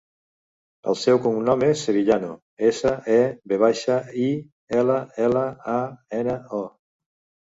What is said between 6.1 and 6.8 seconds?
ena, o.